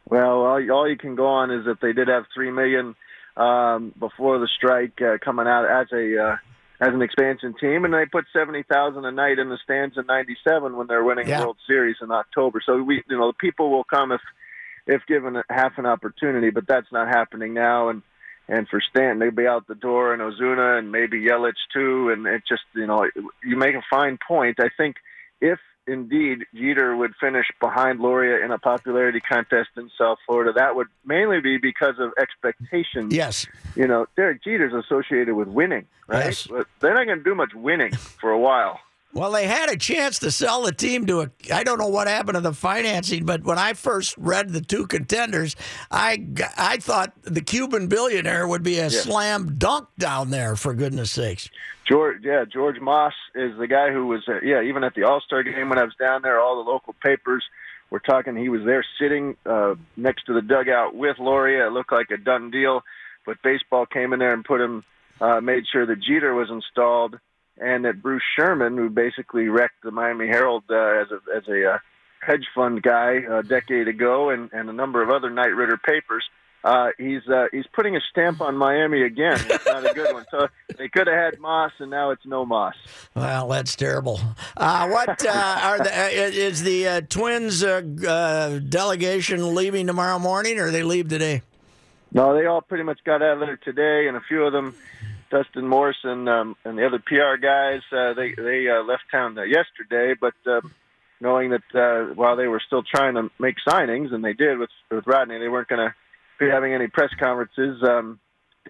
[0.08, 2.95] Well, all, all you can go on is that they did have three million
[3.36, 6.38] um, before the strike uh, coming out as a uh,
[6.79, 10.05] as an expansion team, and they put seventy thousand a night in the stands in
[10.05, 11.39] '97 when they're winning Yeah.
[11.39, 12.61] the World Series in October.
[12.65, 14.21] So we, you know, the people will come if
[14.88, 17.89] if given a, half an opportunity, but that's not happening now.
[17.89, 18.01] And
[18.47, 22.09] and for Stanton, they'd be out the door, and Ozuna, and maybe Yelich too.
[22.09, 23.09] And it just, you know,
[23.43, 24.59] you make a fine point.
[24.59, 24.97] I think
[25.41, 30.76] if indeed Jeter would finish behind Loria in a popularity contest in South Florida, that
[30.76, 33.13] would mainly be because of expectations.
[33.13, 33.45] Yes.
[33.76, 36.26] You know, Derek Jeter's associated with winning, right?
[36.26, 36.48] Yes.
[36.48, 38.80] But they're not going to do much winning for a while.
[39.15, 41.32] Well, they had a chance to sell the team to a.
[41.51, 44.88] I don't know what happened to the financing, but when I first read the two
[44.88, 45.56] contenders,
[45.89, 50.58] I I thought the Cuban billionaire would be a slam dunk down there.
[50.58, 51.49] For goodness sakes.
[51.88, 55.21] George, yeah, George Mas is the guy who was, uh, yeah, even at the All
[55.21, 57.45] Star game when I was down there, all the local papers
[57.89, 58.36] were talking.
[58.36, 61.67] He was there sitting uh, next to the dugout with Loria.
[61.67, 62.82] It looked like a done deal,
[63.25, 64.84] but baseball came in there and put him,
[65.21, 67.17] uh, made sure that Jeter was installed,
[67.58, 71.74] and that Bruce Sherman, who basically wrecked the Miami Herald uh, as a as a
[71.74, 71.78] uh,
[72.22, 76.24] hedge fund guy a decade ago, and and a number of other Knight Ridder papers.
[76.65, 79.39] Uh, he's uh, he's putting a stamp on Miami again.
[79.50, 80.26] It's not a good one.
[80.32, 82.74] So they could have had Mas, and now it's no Mas.
[83.13, 84.20] Well, that's terrible.
[84.58, 85.96] Uh, what uh, are the?
[85.96, 91.44] Uh, is the uh, Twins uh, uh, delegation leaving tomorrow morning, or they leave today?
[92.12, 94.74] No, they all pretty much got out of there today, and a few of them,
[95.36, 99.43] Dustin Morrison um, and the other PR guys, uh, they they uh, left town uh,
[99.43, 100.13] yesterday.
[100.19, 100.62] But uh,
[101.19, 104.69] knowing that uh, while they were still trying to make signings, and they did with
[104.89, 105.93] with Rodney, they weren't going to
[106.39, 108.17] be having any press conferences um,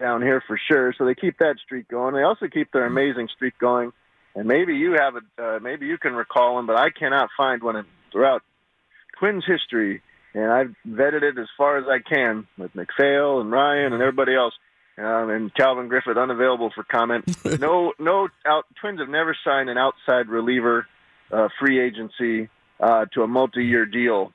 [0.00, 0.92] down here for sure.
[0.98, 2.14] So they keep that streak going.
[2.14, 3.92] They also keep their amazing streak going.
[4.34, 7.62] And maybe you have a, uh, maybe you can recall one, but I cannot find
[7.62, 8.42] one in, throughout
[9.18, 10.02] Twins history,
[10.34, 14.34] and I've vetted it as far as I can with MacPhail and Ryan and everybody
[14.34, 14.52] else,
[14.98, 17.24] um, and Calvin Griffith unavailable for comment.
[17.60, 20.86] no, no, out, Twins have never signed an outside reliever
[21.30, 22.48] uh, free agency
[22.80, 24.32] uh, to a multi-year deal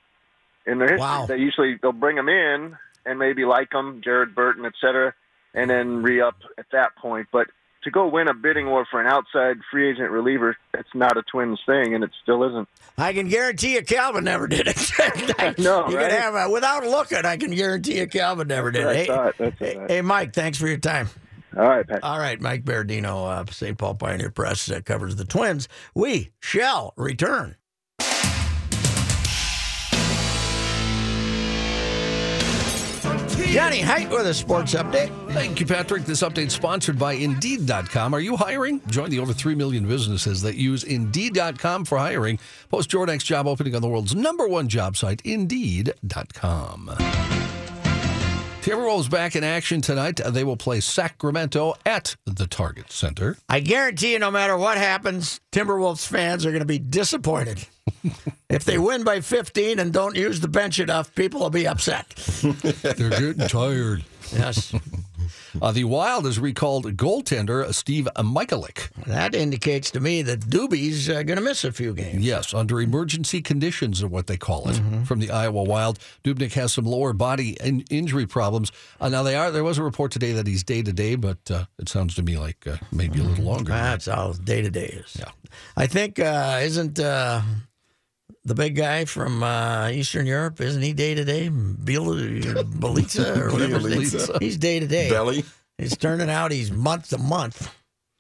[0.66, 1.00] in their history.
[1.00, 1.26] Wow.
[1.26, 5.14] They usually they'll bring them in and maybe like them, Jared Burton, et cetera,
[5.54, 7.28] and then re-up at that point.
[7.32, 7.48] But
[7.84, 11.24] to go win a bidding war for an outside free agent reliever, it's not a
[11.24, 12.68] Twins thing, and it still isn't.
[12.98, 14.92] I can guarantee you, Calvin never did it.
[15.40, 16.10] I know, you right?
[16.10, 17.26] can have a, without looking.
[17.26, 19.08] I can guarantee you, Calvin never did it.
[19.08, 21.10] Hey, hey, hey, Mike, thanks for your time.
[21.58, 22.04] All right, Pat.
[22.04, 23.78] All right, Mike Berardino, uh, St.
[23.78, 25.68] Paul Pioneer Press, uh, covers the Twins.
[25.94, 27.58] We shall return.
[33.52, 35.12] Johnny Height with a sports update.
[35.34, 36.06] Thank you, Patrick.
[36.06, 38.14] This update sponsored by Indeed.com.
[38.14, 38.80] Are you hiring?
[38.88, 42.40] Join the over 3 million businesses that use Indeed.com for hiring.
[42.70, 46.92] Post your next job opening on the world's number one job site, Indeed.com.
[48.62, 50.22] Timberwolves back in action tonight.
[50.22, 53.38] Uh, They will play Sacramento at the Target Center.
[53.50, 57.66] I guarantee you, no matter what happens, Timberwolves fans are going to be disappointed.
[58.50, 62.08] if they win by 15 and don't use the bench enough, people will be upset.
[62.84, 64.04] They're getting tired.
[64.32, 64.74] Yes.
[65.60, 68.90] Uh, the Wild has recalled goaltender Steve Michalek.
[69.08, 72.24] That indicates to me that Dubie's uh, going to miss a few games.
[72.24, 76.00] Yes, under emergency conditions, or what they call it, from the Iowa Wild.
[76.24, 78.72] Dubnyk has some lower body in- injury problems.
[79.00, 79.52] Uh, now they are.
[79.52, 82.24] There was a report today that he's day to day, but uh, it sounds to
[82.24, 83.72] me like uh, maybe a little longer.
[83.72, 85.18] That's all day to day is.
[85.20, 85.32] Yeah.
[85.76, 87.42] I think, uh, isn't uh,
[88.44, 91.50] the big guy from uh, Eastern Europe, isn't he day to day?
[91.50, 94.38] Belitza or whatever his name.
[94.40, 95.10] He's day to day.
[95.10, 95.44] Belly.
[95.78, 97.74] It's turning out he's month to month.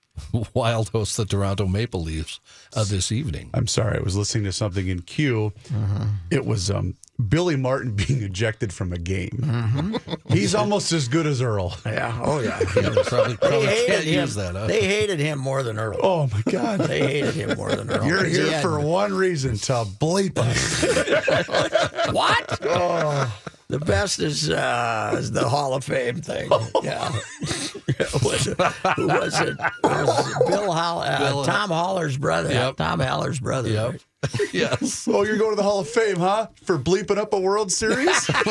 [0.53, 2.39] Wild hosts the Toronto Maple Leafs
[2.75, 3.49] uh, this evening.
[3.53, 5.53] I'm sorry, I was listening to something in Q.
[6.29, 6.95] It was um,
[7.27, 9.29] Billy Martin being ejected from a game.
[9.41, 10.34] Mm-hmm.
[10.34, 11.75] He's almost as good as Earl.
[11.86, 12.17] Yeah.
[12.23, 12.60] Oh, yeah.
[12.75, 14.21] Yeah, probably, They hated can't him.
[14.21, 14.55] use that.
[14.55, 14.67] Huh?
[14.67, 15.99] They hated him more than Earl.
[16.01, 16.79] Oh my God!
[16.81, 18.05] They hated him more than Earl.
[18.05, 22.12] You're He here had- for one reason to bleep us.
[22.12, 22.60] What?
[22.63, 23.41] Oh.
[23.71, 26.49] The best is, uh, is the Hall of Fame thing.
[26.84, 27.10] Yeah.
[28.23, 28.60] was it,
[28.95, 29.57] who was it?
[29.84, 32.51] Was It Bill Hall, uh, Bill- Tom Haller's brother.
[32.51, 32.77] Yep.
[32.77, 33.69] Tom Haller's brother.
[33.69, 33.91] Yep.
[33.91, 34.01] right?
[34.53, 35.07] yes.
[35.10, 36.47] oh, you're going to the Hall of Fame, huh?
[36.65, 38.29] For bleeping up a World Series?
[38.29, 38.47] and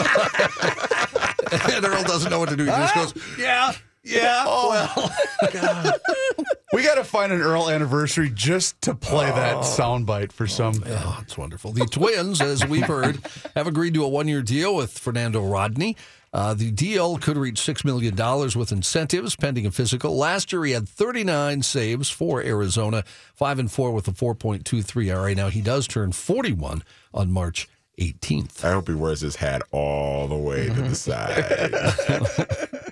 [1.84, 2.64] Earl doesn't know what to do.
[2.64, 3.72] He just goes, Yeah.
[4.02, 4.44] Yeah.
[4.46, 5.12] Oh, well.
[6.72, 10.82] we got to find an Earl anniversary just to play that soundbite for some.
[10.86, 11.72] Oh, it's wonderful.
[11.72, 13.20] The Twins, as we've heard,
[13.54, 15.96] have agreed to a one year deal with Fernando Rodney.
[16.32, 18.14] Uh, the deal could reach $6 million
[18.56, 20.16] with incentives pending a physical.
[20.16, 23.02] Last year, he had 39 saves for Arizona,
[23.34, 25.34] 5 and 4 with a 4.23 ERA.
[25.34, 27.68] Now, he does turn 41 on March
[28.00, 28.64] 18th.
[28.64, 31.44] I hope he wears his hat all the way to the side.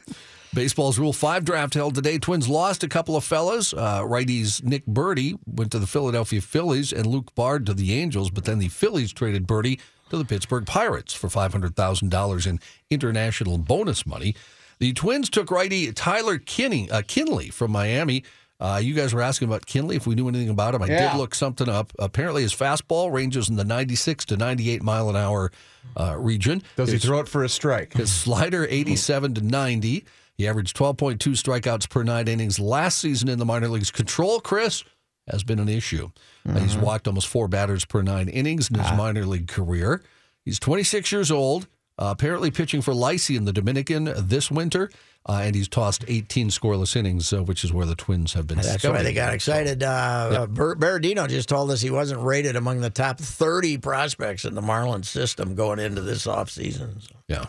[0.59, 2.19] Baseball's Rule 5 draft held today.
[2.19, 3.73] Twins lost a couple of fellas.
[3.73, 8.29] Uh, righties Nick Burdi went to the Philadelphia Phillies and Luke Bard to the Angels,
[8.29, 9.79] but then the Phillies traded Burdi
[10.11, 12.59] to the Pittsburgh Pirates for $500,000 in
[12.91, 14.35] international bonus money.
[14.81, 18.25] The Twins took righty Tyler Kinney, uh, Kinley from Miami.
[18.59, 20.83] Uh, you guys were asking about Kinley, if we knew anything about him.
[20.83, 21.13] I Yeah.
[21.13, 21.93] did look something up.
[22.01, 25.53] Apparently, his fastball ranges in the 96 to 98 mile an hour
[25.97, 26.65] uh, region.
[26.75, 27.93] Does he throw it for a strike?
[27.93, 30.05] his slider, 87 to 90.
[30.39, 33.91] He averaged 12.2 strikeouts per nine innings last season in the minor leagues.
[33.91, 34.85] Control, Chris,
[35.27, 36.11] has been an issue.
[36.49, 40.01] Uh, he's walked almost four batters per nine innings in his minor league career.
[40.45, 41.67] He's 26 years old,
[41.99, 44.91] uh, apparently pitching for Licey in the Dominican this winter,
[45.29, 48.59] uh, and he's tossed 18 scoreless innings, uh, which is where the Twins have been.
[48.59, 49.83] That's why they got excited.
[49.83, 54.45] Uh, uh, Ber- Berardino just told us he wasn't rated among the top 30 prospects
[54.45, 57.03] in the Marlins system going into this offseason.
[57.03, 57.17] So.
[57.27, 57.47] Yeah,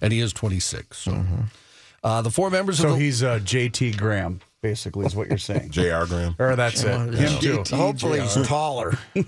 [0.00, 0.96] and he is 26.
[0.96, 1.24] So.
[2.02, 5.38] Uh, the four members So of the he's uh, JT Graham, basically, is what you're
[5.38, 5.70] saying.
[5.72, 6.06] J.R.
[6.06, 6.34] Graham.
[6.38, 7.14] or that's it.
[7.14, 7.76] Him too.
[7.76, 8.98] Hopefully he's taller.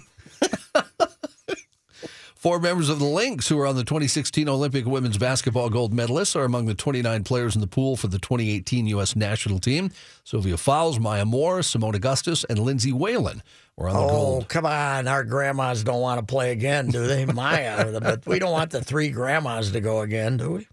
[2.34, 6.34] Four members of the Lynx, who are on the 2016 Olympic women's basketball gold medalists,
[6.34, 9.14] are among the 29 players in the pool for the 2018 U.S.
[9.14, 9.92] national team.
[10.24, 13.44] Sylvia Fowles, Maya Moore, Seimone Augustus, and Lindsay Whalen
[13.76, 14.48] were on the Oh, gold.
[14.48, 15.06] come on.
[15.06, 17.26] Our grandmas don't want to play again, do they?
[17.26, 17.92] Maya.
[18.00, 20.66] But we don't want the three grandmas to go again, do we?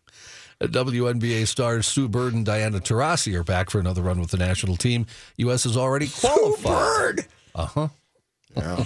[0.68, 4.76] WNBA stars Sue Bird and Diana Taurasi are back for another run with the national
[4.76, 5.06] team.
[5.38, 5.64] U.S.
[5.64, 6.58] has already qualified.
[6.58, 7.26] Sue Bird.
[7.56, 7.88] Uh huh.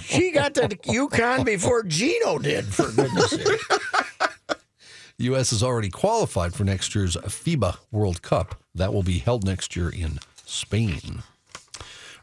[0.00, 3.60] She got to UConn before Geno did, for goodness sake.
[5.18, 5.50] U.S.
[5.50, 8.56] has already qualified for next year's FIBA World Cup.
[8.74, 11.22] That will be held next year in Spain.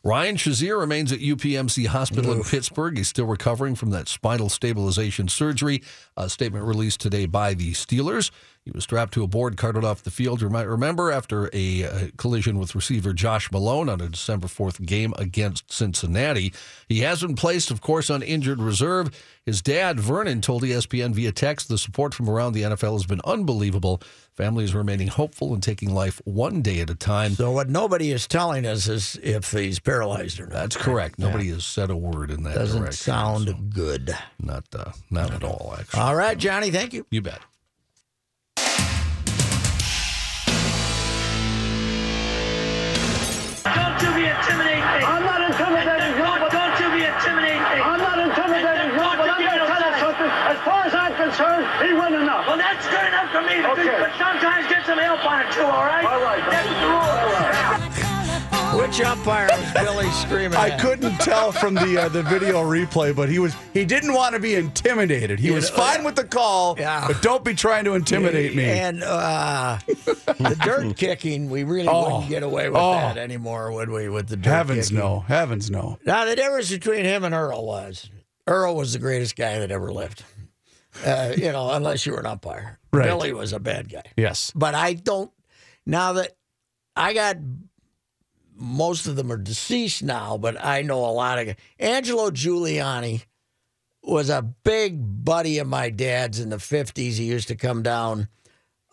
[0.03, 2.97] Ryan Shazier remains at UPMC Hospital in Pittsburgh.
[2.97, 5.83] He's still recovering from that spinal stabilization surgery.
[6.17, 8.31] A statement released today by the Steelers.
[8.63, 10.39] He was strapped to a board, carted off the field.
[10.39, 14.85] You might remember after a uh, collision with receiver Josh Malone on a December 4th
[14.85, 16.53] game against Cincinnati.
[16.87, 19.09] He has been placed, of course, on injured reserve.
[19.47, 23.21] His dad, Vernon, told ESPN via text the support from around the NFL has been
[23.25, 23.99] unbelievable.
[24.37, 27.31] Family is remaining hopeful and taking life one day at a time.
[27.33, 30.53] So what nobody is telling us is if he's paralyzed or not.
[30.53, 31.17] That's correct.
[31.17, 33.03] Nobody has said a word in that Doesn't direction.
[33.13, 34.15] sound so good.
[34.39, 35.99] not uh, not at all, actually.
[35.99, 37.07] All right, Johnny, thank you.
[37.09, 37.39] You bet.
[43.63, 44.81] Don't you be intimidating.
[45.05, 46.25] I'm not intimidating you.
[46.25, 47.61] Don't, don't you be intimidating.
[47.61, 50.31] I'm not intimidating you, but I'm going to tell you something.
[50.49, 52.47] As far as I'm concerned, he went enough.
[52.47, 53.61] Well, that's good enough for me.
[53.61, 54.01] Okay.
[54.01, 56.05] But sometimes get some help on it too, all right?
[56.05, 56.41] All right.
[56.49, 57.40] That's the rule.
[58.81, 60.79] Which umpire was Billy screaming I at?
[60.81, 64.39] couldn't tell from the uh, the video replay, but he was he didn't want to
[64.41, 65.39] be intimidated.
[65.39, 67.05] He was fine with the call, Yeah.
[67.07, 68.65] but don't be trying to intimidate me.
[68.65, 72.03] And uh, the dirt kicking, we really Oh.
[72.15, 72.93] wouldn't get away with Oh.
[72.93, 74.09] that anymore, would we?
[74.09, 74.97] With the dirt Heavens kicking?
[75.03, 75.97] no, heavens no.
[76.05, 78.09] Now the difference between him and Earl was
[78.47, 80.23] Earl was the greatest guy that ever lived.
[81.05, 82.79] Uh, you know, unless you were an umpire.
[82.91, 83.05] Right.
[83.05, 84.03] Billy was a bad guy.
[84.17, 85.31] Yes, But I don't.
[85.85, 86.31] Now that
[86.95, 87.37] I got
[88.61, 93.25] most of them are deceased now, but I know a lot of Angelo Giuliani
[94.03, 97.17] was a big buddy of my dad's in the fifties.
[97.17, 98.27] He used to come down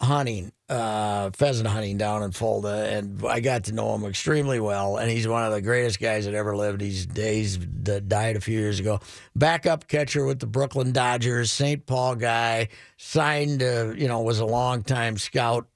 [0.00, 4.96] hunting, uh, pheasant hunting down in Fulda, and I got to know him extremely well.
[4.96, 6.80] And he's one of the greatest guys that ever lived.
[6.80, 9.00] He's he's died a few years ago.
[9.34, 11.84] Backup catcher with the Brooklyn Dodgers, St.
[11.84, 15.66] Paul guy, signed, uh, you know, was a longtime scout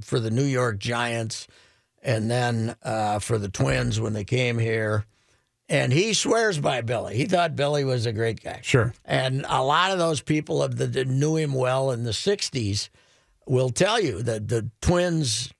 [0.00, 1.46] for the New York Giants,
[2.02, 5.04] and then uh, for the Twins when they came here.
[5.68, 7.16] And he swears by Billy.
[7.16, 8.58] He thought Billy was a great guy.
[8.62, 8.92] sure.
[9.04, 12.88] And a lot of those people that knew him well in the '60s
[13.46, 15.52] will tell you that the twins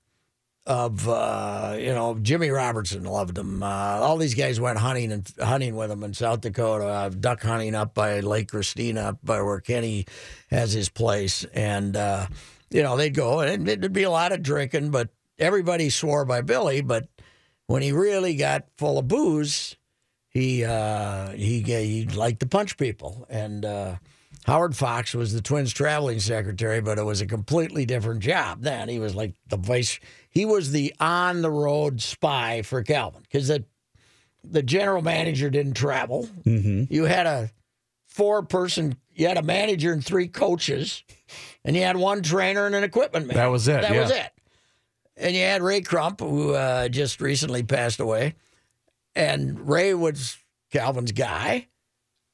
[0.65, 3.63] of uh, you know Jimmy Robertson loved him.
[3.63, 7.41] Uh, all these guys went hunting and hunting with him in South Dakota, uh, duck
[7.41, 10.05] hunting up by Lake Christina, up by where Kenny
[10.49, 12.27] has his place, and uh,
[12.69, 16.41] you know they'd go and it'd be a lot of drinking, but everybody swore by
[16.41, 16.81] Billy.
[16.81, 17.07] But
[17.67, 19.75] when he really got full of booze,
[20.29, 23.95] he uh, he he liked to punch people, and uh,
[24.45, 28.61] Howard Fox was the Twins' traveling secretary, but it was a completely different job.
[28.61, 29.99] Then he was like the vice.
[30.29, 33.65] He was the on the road spy for Calvin because the
[34.43, 36.27] the general manager didn't travel.
[36.45, 37.51] You had a
[38.07, 38.95] four person.
[39.13, 41.03] You had a manager and three coaches,
[41.65, 43.35] and you had one trainer and an equipment man.
[43.37, 44.01] That was it, That yeah.
[44.01, 44.31] was it.
[45.17, 48.35] And you had Ray Crump, who uh, just recently passed away.
[49.13, 50.37] And Ray was
[50.71, 51.67] Calvin's guy,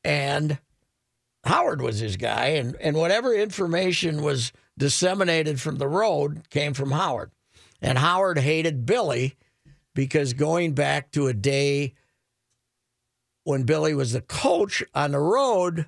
[0.04, 0.60] and
[1.44, 6.92] Howard was his guy, and and whatever information was disseminated from the road came from
[6.92, 7.32] Howard.
[7.82, 9.36] And Howard hated Billy
[9.94, 11.96] because going back to a day
[13.44, 15.88] when Billy was the coach on the road,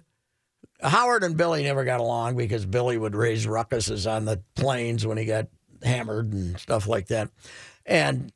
[0.81, 5.17] Howard and Billy never got along because Billy would raise ruckuses on the planes when
[5.17, 5.47] he got
[5.83, 7.29] hammered and stuff like that.
[7.85, 8.31] And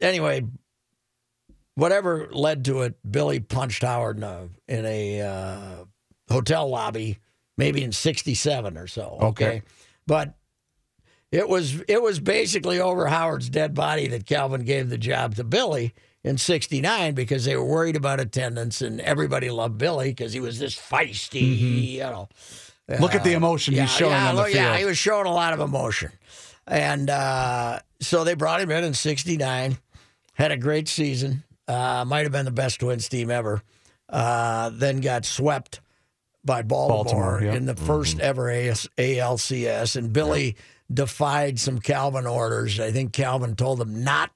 [0.00, 0.44] anyway,
[1.74, 5.84] whatever led to it, Billy punched Howard in a, in a uh,
[6.28, 7.18] hotel lobby,
[7.56, 9.18] maybe in '67 or so.
[9.22, 9.62] Okay.
[10.06, 10.34] but
[11.30, 15.44] it was it was basically over Howard's dead body that Calvin gave the job to
[15.44, 20.40] Billy in '69 because they were worried about attendance and everybody loved Billy because he
[20.40, 22.28] was this feisty, you know.
[22.98, 24.64] Look at the emotion Yeah, he's showing yeah, on the look- field.
[24.64, 26.10] yeah, he was showing a lot of emotion.
[26.68, 29.78] And uh, so they brought him in in 69,
[30.34, 33.62] had a great season, uh, might have been the best Twins team ever.
[34.08, 35.80] Uh, then got swept
[36.44, 37.54] by Baltimore, Baltimore, yeah.
[37.54, 39.96] in the 1st ever AS, ALCS.
[39.96, 40.56] And Billy
[40.92, 42.80] defied some Calvin orders.
[42.80, 44.30] I think Calvin told him not.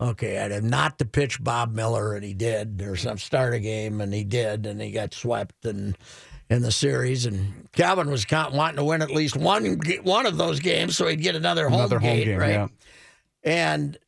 [0.00, 3.60] Okay, I had not to pitch Bob Miller, and he did, or some start a
[3.60, 5.96] game, and he did, and he got swept and
[6.52, 7.26] in the series.
[7.26, 11.22] And Calvin was wanting to win at least one one of those games, so he'd
[11.22, 12.50] get another home Another home gate, game, right?
[12.50, 12.68] yeah.
[13.42, 13.98] And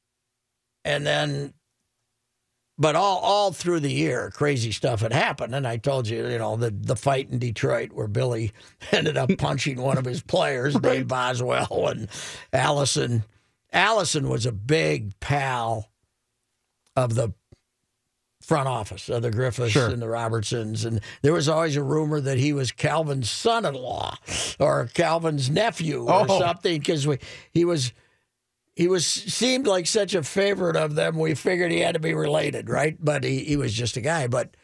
[0.84, 1.54] and then,
[2.78, 5.54] but all all through the year, crazy stuff had happened.
[5.54, 8.52] And I told you, you know, the the fight in Detroit where Billy
[8.92, 12.08] ended up punching one of his players, Dave Boswell, and
[12.52, 13.24] Allison.
[13.72, 15.90] Allison was a big pal
[16.94, 17.32] of the
[18.46, 19.88] front office of the Griffiths Sure.
[19.90, 24.16] and the Robertsons, and there was always a rumor that he was Calvin's son-in-law
[24.60, 26.38] or Calvin's nephew or Oh.
[26.40, 27.06] something because
[27.52, 27.92] he was
[28.76, 31.16] he was seemed like such a favorite of them.
[31.18, 32.96] We figured he had to be related, right?
[33.00, 34.26] But he, he was just a guy.
[34.26, 34.56] But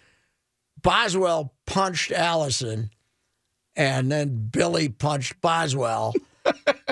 [0.82, 2.90] Boswell punched Allison,
[3.76, 6.14] and then Billy punched Boswell.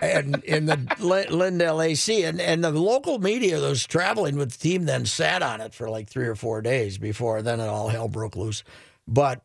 [0.00, 4.52] And in the Lin- Lindell AC, and, and the local media that was traveling with
[4.52, 7.66] the team then sat on it for like three or four days before then it
[7.66, 8.62] all hell broke loose.
[9.06, 9.42] But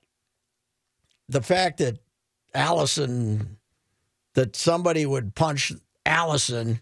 [1.28, 2.00] the fact that
[2.54, 3.58] Allison,
[4.36, 5.72] that somebody would punch
[6.06, 6.82] Allison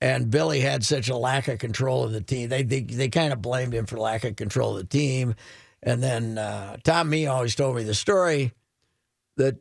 [0.00, 2.48] and Billy had such a lack of control of the team.
[2.48, 5.34] They they, they kind of blamed him for lack of control of the team.
[5.82, 8.52] And then uh, Tom Mee always told me the story
[9.36, 9.56] that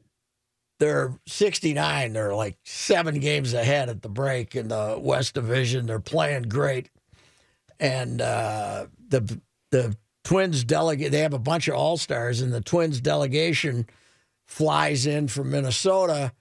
[0.84, 2.12] they're 69.
[2.12, 5.86] They're like seven games ahead at the break in the West Division.
[5.86, 6.90] They're playing great,
[7.80, 9.40] and uh, the
[9.72, 11.14] the Twins delegate.
[11.14, 13.88] They have a bunch of all stars, and the Twins delegation
[14.46, 16.34] flies in from Minnesota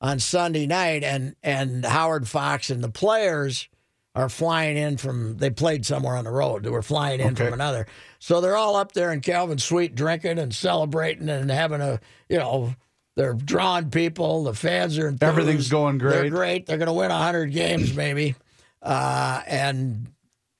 [0.00, 3.68] on Sunday night, and and Howard Fox and the players
[4.14, 5.36] are flying in from.
[5.36, 6.62] They played somewhere on the road.
[6.62, 7.44] They were flying in Okay.
[7.44, 7.86] from another,
[8.18, 12.38] so they're all up there in Calvin suite drinking and celebrating and having a you
[12.38, 12.74] know.
[13.16, 14.44] They're drawing people.
[14.44, 15.22] The fans are enthused.
[15.22, 16.12] Everything's going great.
[16.12, 16.66] They're great.
[16.66, 18.34] They're going to win hundred games maybe.
[18.82, 20.08] Uh, and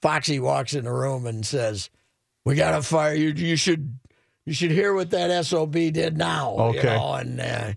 [0.03, 1.91] Foxy walks in the room and says,
[2.45, 3.31] "We got to fire you.
[3.31, 3.99] You should,
[4.45, 6.89] you should hear what that sob did now." you Okay.
[6.89, 7.73] know, and uh,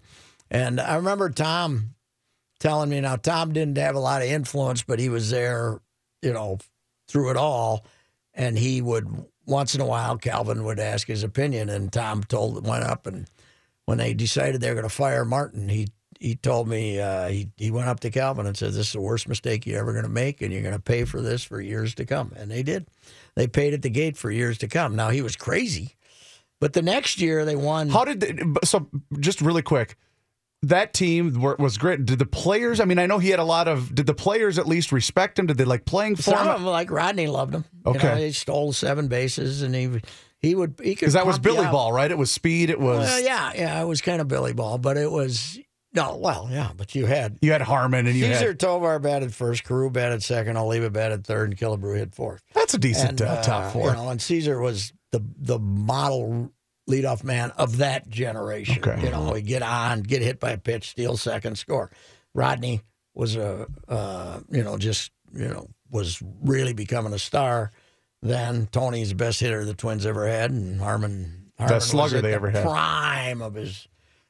[0.51, 1.95] and I remember Tom
[2.59, 2.99] telling me.
[2.99, 5.79] Now Tom didn't have a lot of influence, but he was there,
[6.21, 6.57] you know,
[7.07, 7.85] through it all,
[8.33, 9.07] and he would
[9.45, 13.27] once in a while Calvin would ask his opinion, and Tom told went up and
[13.85, 15.87] when they decided they were going to fire Martin, he
[16.19, 19.01] he told me uh, he he went up to Calvin and said, "This is the
[19.01, 21.59] worst mistake you're ever going to make, and you're going to pay for this for
[21.59, 22.87] years to come." And they did.
[23.35, 24.95] They paid at the gate for years to come.
[24.95, 25.95] Now he was crazy,
[26.61, 27.89] but the next year they won.
[27.89, 28.89] How did they, so?
[29.19, 29.97] Just really quick,
[30.61, 32.05] that team were, was great.
[32.05, 32.79] Did the players?
[32.79, 33.93] I mean, I know he had a lot of.
[33.93, 35.47] Did the players at least respect him?
[35.47, 36.39] Did they like playing for Some him?
[36.45, 37.65] Some of them, like Rodney, loved him.
[37.85, 38.07] You Okay.
[38.07, 39.99] know, he stole seven bases, and he
[40.43, 41.65] he would he could Because that was Billy.
[41.65, 42.11] Ball, right?
[42.11, 42.69] It was speed.
[42.69, 45.57] It was Well, yeah, yeah, it was kind of Billy Ball, but it was
[45.95, 49.33] no, well, yeah, but you had you had Harmon and you Cesar had Tovar batted
[49.33, 52.43] first, Carew batted second, Oliva batted third, and Killebrew hit fourth.
[52.53, 53.89] that's a decent And, uh, top uh, four.
[53.89, 56.51] You know, and Cesar was the the model
[56.89, 58.83] leadoff man of that generation.
[58.83, 59.05] Okay.
[59.05, 61.91] You know, he'd get on, get hit by a pitch, steal second, score.
[62.33, 62.81] Rodney
[63.13, 67.71] was a uh, you know just you know was really becoming a star.
[68.23, 72.35] Then Tony's best hitter the Twins ever had, and Harmon, Harmon was slugger they the
[72.35, 72.63] ever had.
[72.63, 73.89] Prime of his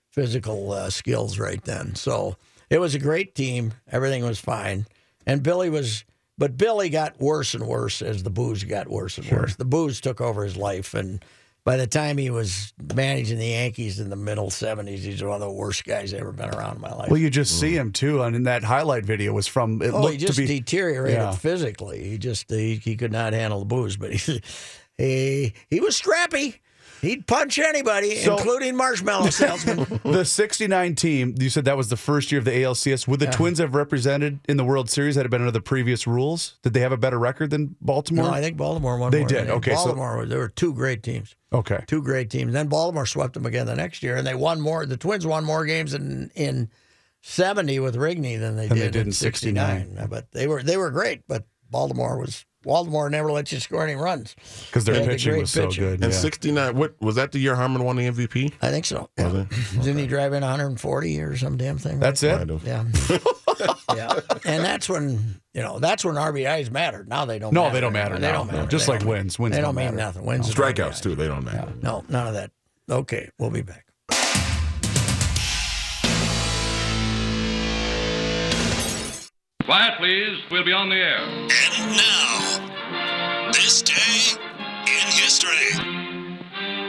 [0.09, 1.93] physical uh, skills right then.
[1.93, 2.35] So
[2.71, 3.75] it was a great team.
[3.91, 4.87] Everything was fine,
[5.27, 6.05] and Billy was.
[6.35, 9.55] But Billy got worse and worse as the booze got worse and worse.
[9.55, 11.23] The booze took over his life, and
[11.66, 15.39] by the time he was managing the Yankees in the middle '70s, he's one of
[15.39, 17.09] the worst guys I ever been around in my life.
[17.09, 17.76] well, you just see mm.
[17.76, 19.82] him too, and in that highlight video was from.
[19.82, 21.32] It Oh, looked he just to be deteriorated Yeah.
[21.32, 22.03] physically.
[22.09, 24.41] He just he, he could not handle the booze, but he
[24.97, 26.61] he he was scrappy.
[27.04, 29.99] He'd punch anybody, So- including marshmallow salesmen.
[30.04, 33.08] the 69 team, you said that was the first year of the ALCS.
[33.08, 36.08] Would the Twins have represented in the World Series had it been under the previous
[36.08, 36.58] rules?
[36.64, 38.26] Did they have a better record than Baltimore?
[38.26, 39.12] no, I think Baltimore won.
[39.12, 39.28] They more.
[39.28, 39.49] did.
[39.49, 40.26] Okay, so- Baltimore.
[40.26, 41.36] there were two great teams.
[41.51, 41.84] okay.
[41.88, 42.54] Two great teams.
[42.54, 44.86] Then Baltimore swept them again the next year, and they won more.
[44.86, 46.70] The Twins won more games in in
[47.22, 50.08] seventy with Rigney than they Than did they did in in 69.
[50.10, 51.22] But they were they were great.
[51.28, 54.36] But Baltimore was Baltimore never let you score any runs.
[54.68, 55.84] Because their They had a pitching great was so pitching.
[55.84, 56.03] good.
[56.03, 56.20] And yeah.
[56.20, 58.53] 69, what was that the year Harmon won the MVP?
[58.61, 59.09] I think so.
[59.18, 59.41] Was Yeah.
[59.41, 59.49] it?
[59.84, 61.99] Didn't he drive in 140 or some damn thing?
[61.99, 62.41] That's like it.
[62.41, 62.84] I don't- Yeah.
[63.95, 64.20] yeah.
[64.45, 67.07] And that's when, you know, that's when RBIs mattered.
[67.09, 67.61] Now they don't matter.
[67.61, 67.74] No, matter.
[67.76, 68.16] they don't matter.
[68.20, 68.38] They now.
[68.39, 68.68] don't matter.
[68.68, 69.38] Just They like don't- wins.
[69.39, 69.97] Wins They don't, don't mean matter.
[69.97, 70.26] nothing.
[70.26, 71.01] Wins and Strikeouts, RBIs.
[71.03, 71.16] too.
[71.16, 71.74] They don't matter.
[71.82, 72.51] No, none of that.
[72.89, 73.86] Okay, we'll be back.
[79.66, 80.38] Quiet, please.
[80.51, 81.20] We'll be on the air.
[81.20, 81.49] And
[81.97, 82.53] now,
[83.54, 84.39] this day
[84.88, 85.72] in history.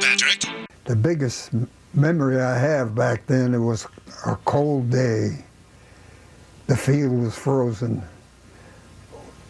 [0.00, 0.68] Patrick?
[0.84, 1.50] The biggest
[1.92, 3.86] memory I have back then, it was
[4.26, 5.44] a cold day.
[6.66, 8.02] The field was frozen.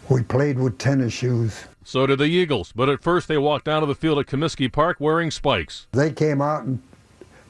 [0.09, 1.63] We played with tennis shoes.
[1.83, 4.71] So did the Eagles, but at first they walked out of the field at Comiskey
[4.71, 5.87] Park wearing spikes.
[5.93, 6.81] They came out and,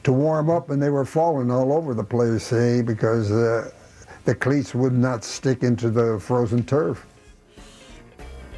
[0.04, 3.72] to warm up and they were falling all over the place, see, because uh,
[4.26, 7.06] the cleats would not stick into the frozen turf.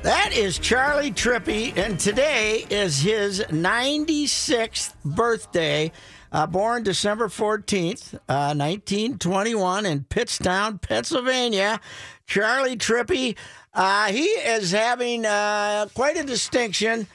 [0.03, 5.91] That is Charlie Trippi, and today is his 96th birthday.
[6.31, 11.81] Uh, born December 14th, uh, 1921, in Pittston, Pennsylvania.
[12.27, 13.35] Charlie Trippi,
[13.73, 17.07] uh, he is having uh, quite a distinction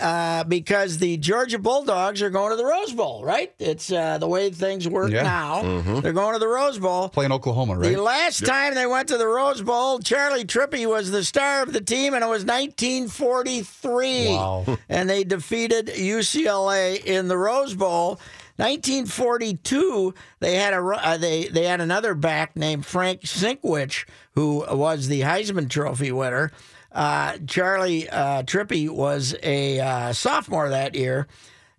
[0.00, 3.52] uh, because the Georgia Bulldogs are going to the Rose Bowl, right?
[3.58, 5.22] It's uh, the way things work Yeah.
[5.22, 6.00] now.
[6.00, 7.08] They're going to the Rose Bowl.
[7.10, 7.94] Playing Oklahoma, right?
[7.94, 11.72] The last time they went to the Rose Bowl, Charlie Trippi was the star of
[11.72, 14.26] the team, and it was 1943.
[14.28, 14.64] Wow.
[14.88, 18.18] And they defeated UCLA in the Rose Bowl.
[18.56, 24.04] 1942, they had a uh, they they had another back named Frank Sinkwich,
[24.36, 26.52] who was the Heisman Trophy winner.
[26.94, 31.26] Uh, Charlie uh, Trippi was a uh, sophomore that year,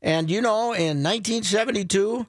[0.01, 2.27] and you know, in 1972,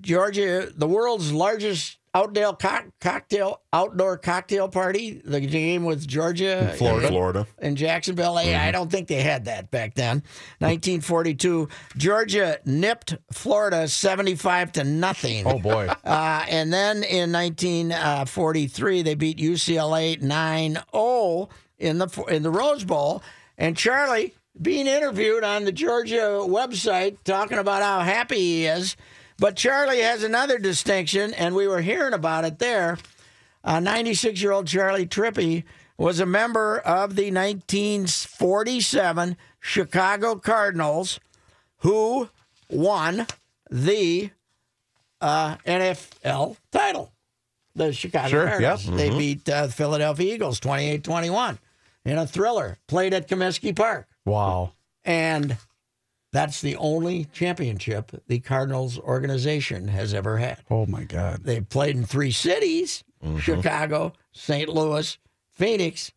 [0.00, 6.76] Georgia, the world's largest outdoor cock- cocktail outdoor cocktail party, the game with Georgia, In
[6.78, 7.08] Florida.
[7.08, 7.46] Florida.
[7.60, 8.36] in Jacksonville.
[8.38, 10.22] Hey, I don't think they had that back then.
[10.60, 11.68] 1942,
[11.98, 15.46] Georgia nipped Florida 75 to nothing.
[15.46, 15.88] Oh, boy.
[16.06, 23.22] Uh, and then in 1943, they beat UCLA 9-0 in the in the Rose Bowl.
[23.58, 28.96] And Charlie being interviewed on the Georgia website talking about how happy he is.
[29.38, 32.98] But Charlie has another distinction, and we were hearing about it there.
[33.64, 35.64] 96 year old Charlie Trippi
[35.98, 41.20] was a member of the 1947 Chicago Cardinals
[41.78, 42.28] who
[42.70, 43.26] won
[43.70, 44.30] the
[45.20, 47.12] uh, NFL title.
[47.74, 48.86] The Chicago Sure, Cardinals.
[48.86, 48.96] yep.
[48.96, 51.58] They beat uh, the Philadelphia Eagles 28 21
[52.06, 54.06] in a thriller played at Comiskey Park.
[54.24, 54.72] Wow.
[55.04, 55.56] And
[56.32, 60.58] that's the only championship the Cardinals organization has ever had.
[60.70, 61.44] Oh, my God.
[61.44, 63.38] They played in three cities mm-hmm.
[63.38, 64.68] Chicago, St.
[64.68, 65.18] Louis,
[65.52, 66.12] Phoenix.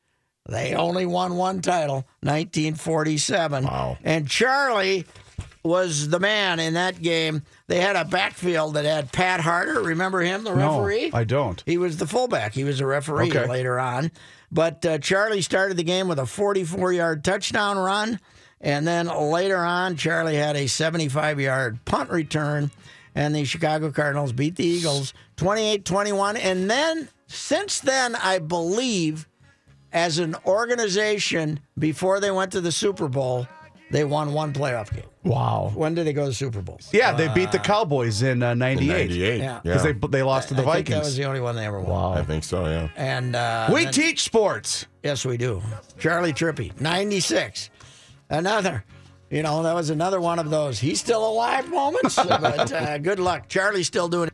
[0.48, 3.66] They only won one title, 1947.
[3.66, 3.98] Wow.
[4.04, 5.06] And Charlie
[5.64, 7.44] was the man in that game.
[7.68, 9.82] They had a backfield that had Pat Harder.
[9.82, 11.12] Remember him, the No, referee?
[11.14, 11.62] I don't.
[11.66, 12.54] He was the fullback.
[12.54, 13.48] He was a referee Okay.
[13.48, 14.12] later on.
[14.52, 18.20] But uh, Charlie started the game with a 44 yard touchdown run.
[18.62, 22.72] And then later on, Charlie had a 75 yard punt return.
[23.16, 26.38] And the Chicago Cardinals beat the Eagles 28 21.
[26.38, 29.28] And then, since then, I believe,
[29.92, 33.48] as an organization, before they went to the Super Bowl,
[33.92, 35.04] they won one playoff game.
[35.24, 35.72] Wow.
[35.76, 36.80] When did they go to the Super Bowl?
[36.92, 38.88] Yeah, they beat the Cowboys in uh, 98.
[39.10, 39.38] 98.
[39.42, 39.60] Yeah.
[39.64, 41.06] Because they, they lost to the I think that Vikings.
[41.08, 41.90] was the only one they ever won.
[41.92, 42.14] wow.
[42.14, 42.90] I think so, yeah.
[42.96, 44.86] And uh, We then- teach sports.
[45.04, 45.62] Yes, we do.
[46.00, 47.70] Charlie Trippi, 96.
[48.30, 48.84] Another,
[49.30, 50.80] you know, that was another one of those.
[50.80, 53.48] He's still alive moments, but uh, good luck.
[53.50, 54.34] Charlie's still doing it.